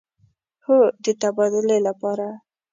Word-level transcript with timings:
هو، 0.65 0.79
د 1.03 1.05
تبادلې 1.21 1.77
لپاره 1.87 2.27